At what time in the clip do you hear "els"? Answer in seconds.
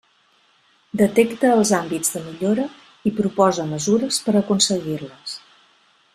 1.57-1.71